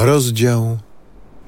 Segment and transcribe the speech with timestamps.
[0.00, 0.78] Rozdział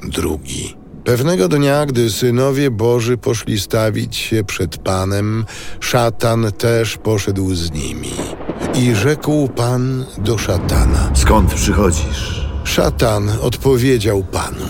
[0.02, 0.76] drugi.
[1.04, 5.44] Pewnego dnia, gdy synowie Boży poszli stawić się przed Panem,
[5.80, 8.12] szatan też poszedł z nimi.
[8.74, 11.10] I rzekł Pan do szatana.
[11.14, 12.50] Skąd przychodzisz?
[12.64, 14.66] Szatan odpowiedział Panu.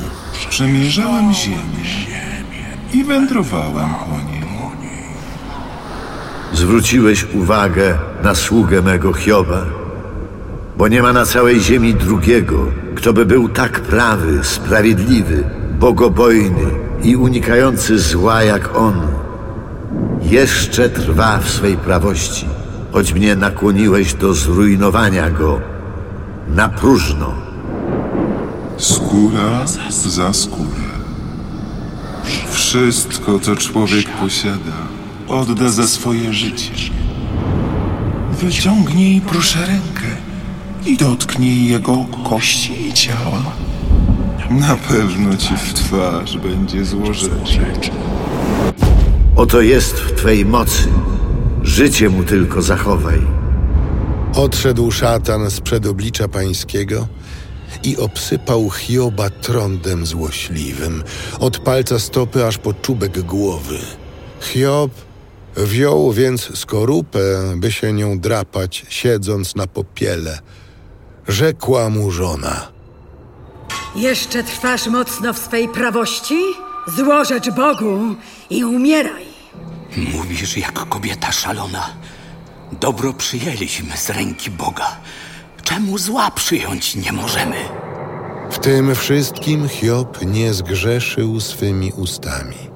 [0.51, 1.91] Przemierzałem ziemię
[2.93, 4.41] i wędrowałem po niej.
[6.55, 9.80] Zwróciłeś uwagę na sługę mego Hioba?
[10.77, 15.45] Bo nie ma na całej ziemi drugiego, kto by był tak prawy, sprawiedliwy,
[15.79, 16.67] bogobojny
[17.03, 18.95] i unikający zła jak on.
[20.23, 22.47] Jeszcze trwa w swej prawości,
[22.93, 25.61] choć mnie nakłoniłeś do zrujnowania go
[26.49, 27.35] na próżno.
[28.77, 29.67] Skóra
[30.07, 30.91] za skórę.
[32.51, 34.77] Wszystko, co człowiek posiada,
[35.29, 36.73] odda za swoje życie.
[38.33, 40.00] Wyciągnij proszę rękę
[40.87, 43.43] i dotknij jego kości i ciała.
[44.51, 47.91] Na pewno ci w twarz będzie złorzeczek.
[49.37, 50.89] Oto jest w Twej mocy.
[51.63, 53.21] Życie mu tylko zachowaj.
[54.35, 57.09] Odszedł szatan z przed oblicza pańskiego
[57.83, 61.03] i obsypał Hioba trądem złośliwym,
[61.41, 63.79] od palca stopy aż po czubek głowy.
[64.41, 64.91] Hiob
[65.57, 67.21] wziął więc skorupę,
[67.57, 70.39] by się nią drapać, siedząc na popiele.
[71.31, 72.69] Rzekła mu żona.
[73.97, 76.39] Jeszcze trwasz mocno w swej prawości?
[76.97, 78.15] Złożecz Bogu
[78.51, 79.27] i umieraj.
[79.97, 81.87] Mówisz jak kobieta szalona.
[82.73, 84.97] Dobro przyjęliśmy z ręki Boga.
[85.63, 87.57] Czemu zła przyjąć nie możemy?
[88.51, 92.71] W tym wszystkim Hiob nie zgrzeszył swymi ustami.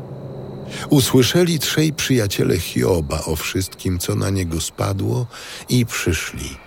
[0.90, 5.26] Usłyszeli trzej przyjaciele Hioba o wszystkim, co na niego spadło,
[5.68, 6.63] i przyszli.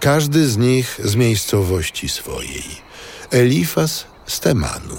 [0.00, 2.64] Każdy z nich z miejscowości swojej.
[3.30, 4.98] Elifas z Temanu,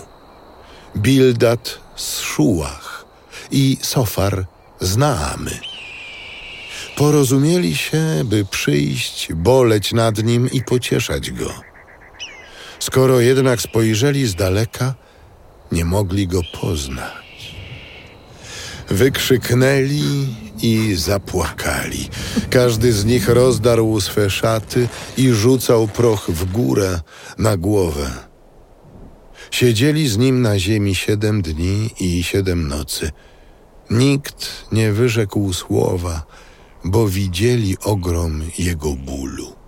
[0.98, 3.06] Bildad z Szułach
[3.52, 4.46] i Sofar
[4.80, 5.60] z Naamy.
[6.96, 11.54] Porozumieli się, by przyjść, boleć nad nim i pocieszać go.
[12.80, 14.96] Skoro jednak spojrzeli z daleka,
[15.72, 17.56] nie mogli go poznać.
[18.90, 20.28] Wykrzyknęli
[20.62, 22.10] i zapłakali.
[22.50, 24.88] Każdy z nich rozdarł swe szaty
[25.18, 27.00] i rzucał proch w górę
[27.38, 28.12] na głowę.
[29.52, 33.12] Siedzieli z nim na ziemi siedem dni i siedem nocy.
[33.90, 36.26] Nikt nie wyrzekł słowa,
[36.84, 39.59] bo widzieli ogrom jego bólu.